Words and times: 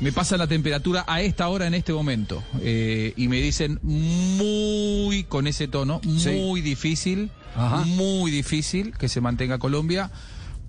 Me 0.00 0.12
pasa 0.12 0.38
la 0.38 0.46
temperatura 0.46 1.04
a 1.06 1.20
esta 1.20 1.48
hora 1.48 1.66
en 1.66 1.74
este 1.74 1.92
momento 1.92 2.42
eh, 2.62 3.12
y 3.16 3.28
me 3.28 3.40
dicen 3.40 3.78
muy 3.82 5.24
con 5.24 5.46
ese 5.46 5.68
tono, 5.68 6.00
muy 6.04 6.62
difícil, 6.62 7.30
Ajá. 7.54 7.84
muy 7.84 8.30
difícil 8.30 8.96
que 8.96 9.08
se 9.08 9.20
mantenga 9.20 9.58
Colombia. 9.58 10.10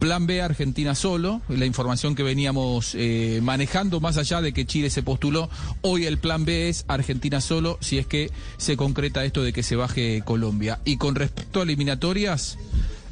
Plan 0.00 0.26
B 0.26 0.40
Argentina 0.40 0.94
solo, 0.94 1.42
la 1.48 1.66
información 1.66 2.14
que 2.14 2.22
veníamos 2.22 2.94
eh, 2.94 3.40
manejando 3.42 4.00
más 4.00 4.16
allá 4.16 4.40
de 4.40 4.52
que 4.54 4.64
Chile 4.64 4.88
se 4.88 5.02
postuló, 5.02 5.50
hoy 5.82 6.06
el 6.06 6.16
plan 6.18 6.46
B 6.46 6.70
es 6.70 6.86
Argentina 6.88 7.42
solo 7.42 7.76
si 7.82 7.98
es 7.98 8.06
que 8.06 8.30
se 8.56 8.78
concreta 8.78 9.24
esto 9.26 9.42
de 9.42 9.52
que 9.52 9.62
se 9.62 9.76
baje 9.76 10.22
Colombia. 10.24 10.80
Y 10.86 10.96
con 10.96 11.14
respecto 11.16 11.60
a 11.60 11.64
eliminatorias, 11.64 12.56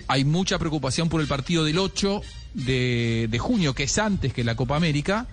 hay 0.08 0.24
mucha 0.24 0.58
preocupación 0.58 1.10
por 1.10 1.20
el 1.20 1.26
partido 1.28 1.62
del 1.62 1.78
8 1.78 2.22
de, 2.54 3.28
de 3.30 3.38
junio, 3.38 3.74
que 3.74 3.82
es 3.82 3.98
antes 3.98 4.32
que 4.32 4.42
la 4.42 4.56
Copa 4.56 4.74
América, 4.74 5.26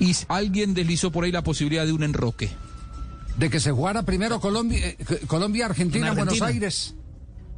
y 0.00 0.16
alguien 0.28 0.74
deslizó 0.74 1.12
por 1.12 1.24
ahí 1.24 1.30
la 1.32 1.42
posibilidad 1.42 1.86
de 1.86 1.92
un 1.92 2.02
enroque. 2.02 2.50
De 3.36 3.48
que 3.48 3.60
se 3.60 3.70
jugara 3.70 4.02
primero 4.02 4.40
Colombia, 4.40 4.80
eh, 4.88 4.96
Colombia 5.28 5.66
Argentina, 5.66 6.08
En 6.08 6.14
Buenos 6.16 6.34
Argentina. 6.34 6.46
Aires. 6.48 6.94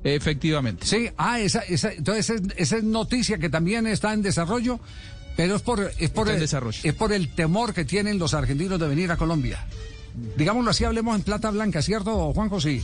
Efectivamente. 0.05 0.85
Sí, 0.87 1.09
ah, 1.17 1.41
esa, 1.41 1.61
esa, 1.61 1.93
entonces 1.93 2.31
es- 2.31 2.43
esa 2.57 2.77
es 2.77 2.85
noticia 2.85 3.39
que 3.39 3.49
también 3.49 3.87
está 3.87 4.13
en 4.13 4.21
desarrollo, 4.23 4.81
pero 5.37 5.57
es 5.57 5.63
por, 5.63 5.93
es 5.99 6.11
por, 6.11 6.29
el, 6.29 6.41
desarrollo. 6.41 6.79
es 6.83 6.95
por 6.95 7.13
el 7.13 7.29
temor 7.35 7.73
que 7.73 7.85
tienen 7.85 8.19
los 8.19 8.35
argentinos 8.35 8.79
de 8.81 8.89
venir 8.89 9.11
a 9.13 9.17
Colombia. 9.17 9.65
Digámoslo 10.37 10.71
así, 10.71 10.85
hablemos 10.85 11.17
en 11.17 11.23
plata 11.23 11.51
blanca, 11.51 11.81
¿cierto, 11.83 12.33
Juanjo? 12.35 12.61
Sí. 12.61 12.83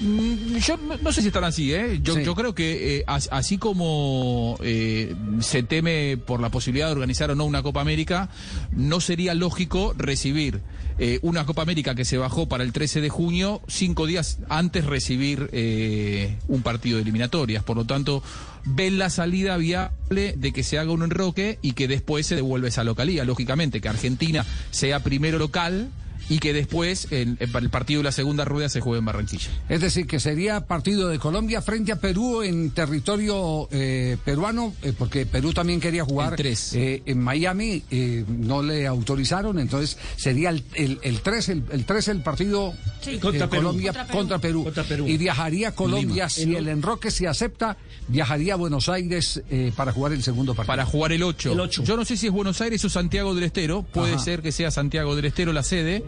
Mm, 0.00 0.56
Yo 0.58 0.76
no- 1.02 1.12
sé 1.12 1.20
si 1.22 1.28
están 1.28 1.44
así, 1.44 1.72
¿eh? 1.72 2.00
Yo, 2.02 2.14
Sí. 2.14 2.22
yo 2.24 2.34
creo 2.34 2.54
que 2.54 2.98
eh, 2.98 3.04
as- 3.06 3.28
así 3.32 3.56
como 3.58 4.58
eh, 4.62 5.14
se 5.40 5.62
teme 5.62 6.16
por 6.18 6.40
la 6.40 6.50
posibilidad 6.50 6.86
de 6.86 6.92
organizar 6.92 7.30
o 7.30 7.34
no 7.34 7.44
una 7.44 7.62
Copa 7.62 7.80
América, 7.80 8.28
no 8.72 9.00
sería 9.00 9.32
lógico 9.34 9.94
recibir 9.96 10.60
eh, 10.98 11.18
una 11.22 11.44
Copa 11.46 11.62
América 11.62 11.94
que 11.94 12.04
se 12.06 12.16
bajó 12.18 12.46
para 12.48 12.64
el 12.64 12.72
13 12.72 13.00
de 13.00 13.08
junio, 13.10 13.60
cinco 13.68 14.06
días 14.06 14.38
antes 14.48 14.84
recibir 14.86 15.48
eh, 15.52 16.36
un 16.48 16.62
partido 16.62 16.96
de 16.96 17.02
eliminatorias. 17.02 17.62
Por 17.64 17.76
lo 17.76 17.84
tanto, 17.84 18.22
ven 18.64 18.98
la 18.98 19.10
salida 19.10 19.56
viable 19.58 20.34
de 20.36 20.52
que 20.52 20.62
se 20.62 20.78
haga 20.78 20.92
un 20.92 21.02
enroque 21.02 21.58
y 21.62 21.72
que 21.72 21.86
después 21.88 22.26
se 22.26 22.34
devuelva 22.34 22.68
esa 22.68 22.82
localía. 22.84 23.24
Lógicamente, 23.24 23.80
que 23.80 23.88
Argentina 23.88 24.44
sea 24.70 25.00
primero 25.02 25.38
local 25.38 25.90
y 26.28 26.38
que 26.38 26.52
después 26.52 27.08
el, 27.10 27.36
el 27.38 27.70
partido 27.70 28.00
de 28.00 28.04
la 28.04 28.12
segunda 28.12 28.44
rueda 28.44 28.68
se 28.68 28.80
juegue 28.80 28.98
en 28.98 29.04
Barranquilla. 29.04 29.48
Es 29.68 29.80
decir, 29.80 30.06
que 30.06 30.18
sería 30.20 30.66
partido 30.66 31.08
de 31.08 31.18
Colombia 31.18 31.62
frente 31.62 31.92
a 31.92 32.00
Perú 32.00 32.42
en 32.42 32.70
territorio 32.70 33.68
eh, 33.70 34.16
peruano, 34.24 34.74
eh, 34.82 34.92
porque 34.96 35.26
Perú 35.26 35.52
también 35.52 35.80
quería 35.80 36.04
jugar 36.04 36.32
El 36.32 36.36
tres. 36.36 36.72
eh, 36.74 37.02
en 37.06 37.20
Miami, 37.22 37.82
eh, 37.90 38.24
no 38.28 38.62
le 38.62 38.86
autorizaron, 38.86 39.58
entonces 39.58 39.98
sería 40.16 40.50
el, 40.50 40.64
el, 40.74 40.98
el 41.02 41.20
3 41.20 41.48
el, 41.50 41.62
el, 41.70 41.84
3 41.84 42.08
el 42.08 42.22
partido 42.22 42.74
Sí, 43.00 43.18
contra 43.18 43.44
eh, 43.44 43.48
Perú. 43.48 43.62
Colombia 43.62 43.92
Contra 43.92 44.14
contra 44.14 44.38
Perú. 44.38 44.64
Contra 44.64 44.84
Perú. 44.84 45.06
Y 45.06 45.16
viajaría 45.16 45.68
a 45.68 45.72
Colombia, 45.72 46.26
Lima. 46.26 46.28
si 46.28 46.54
el 46.56 46.68
enroque 46.68 47.10
se 47.10 47.28
acepta, 47.28 47.76
viajaría 48.08 48.54
a 48.54 48.56
Buenos 48.56 48.88
Aires 48.88 49.42
eh, 49.50 49.72
para 49.76 49.92
jugar 49.92 50.12
el 50.12 50.22
segundo 50.22 50.54
partido. 50.54 50.66
para 50.72 50.84
jugar 50.86 51.12
el 51.12 51.22
8. 51.22 51.52
El 51.52 51.60
ocho. 51.60 51.84
Yo 51.84 51.96
no 51.96 52.04
sé 52.04 52.16
si 52.16 52.26
es 52.26 52.32
Buenos 52.32 52.60
Aires 52.60 52.84
o 52.84 52.88
Santiago 52.90 53.34
del 53.34 53.44
Estero. 53.44 53.82
Puede 53.82 54.14
Ajá. 54.14 54.24
ser 54.24 54.42
que 54.42 54.50
sea 54.52 54.70
Santiago 54.70 55.14
del 55.14 55.26
Estero 55.26 55.52
la 55.52 55.62
sede. 55.62 56.02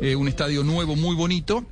Eh, 0.00 0.16
un 0.16 0.28
estadio 0.28 0.64
nuevo, 0.64 0.96
muy 0.96 1.14
bonito. 1.16 1.64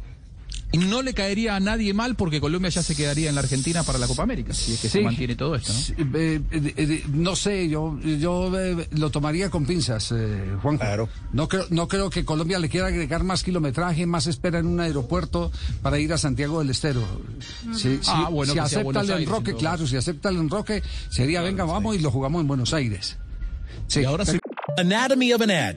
Y 0.72 0.78
no 0.78 1.02
le 1.02 1.14
caería 1.14 1.56
a 1.56 1.60
nadie 1.60 1.92
mal 1.94 2.14
porque 2.14 2.40
Colombia 2.40 2.70
ya 2.70 2.80
se 2.84 2.94
quedaría 2.94 3.28
en 3.28 3.34
la 3.34 3.40
Argentina 3.40 3.82
para 3.82 3.98
la 3.98 4.06
Copa 4.06 4.22
América. 4.22 4.54
Si 4.54 4.74
es 4.74 4.80
que 4.80 4.88
se 4.88 5.00
mantiene 5.00 5.34
todo 5.34 5.56
esto, 5.56 5.72
¿no? 5.72 5.78
Sí, 5.80 5.94
eh, 6.14 6.40
eh, 6.52 6.74
eh, 6.76 7.04
no 7.12 7.34
sé, 7.34 7.68
yo, 7.68 7.98
yo 8.00 8.56
eh, 8.56 8.86
lo 8.92 9.10
tomaría 9.10 9.50
con 9.50 9.66
pinzas, 9.66 10.12
eh, 10.12 10.44
Juan. 10.62 10.78
Claro. 10.78 11.08
No 11.32 11.48
creo, 11.48 11.64
no 11.70 11.88
creo 11.88 12.08
que 12.08 12.24
Colombia 12.24 12.60
le 12.60 12.68
quiera 12.68 12.86
agregar 12.86 13.24
más 13.24 13.42
kilometraje, 13.42 14.06
más 14.06 14.28
espera 14.28 14.60
en 14.60 14.66
un 14.66 14.78
aeropuerto 14.78 15.50
para 15.82 15.98
ir 15.98 16.12
a 16.12 16.18
Santiago 16.18 16.60
del 16.60 16.70
Estero. 16.70 17.02
Si, 17.74 17.96
si- 17.96 17.98
Ah, 18.06 18.28
bueno, 18.30 18.52
si 18.52 18.60
acepta 18.60 19.00
el 19.00 19.10
enroque, 19.10 19.56
claro, 19.56 19.88
si 19.88 19.96
acepta 19.96 20.28
el 20.28 20.36
enroque, 20.36 20.84
sería, 21.08 21.42
venga, 21.42 21.64
vamos 21.64 21.96
y 21.96 21.98
lo 21.98 22.12
jugamos 22.12 22.42
en 22.42 22.46
Buenos 22.46 22.72
Aires. 22.74 23.16
Sí, 23.88 24.02
Y 24.02 24.04
ahora 24.04 24.24
pero- 24.24 24.38
sí. 24.38 24.52
Anatomy 24.78 25.32
of 25.32 25.42
an 25.42 25.50
ad. 25.50 25.76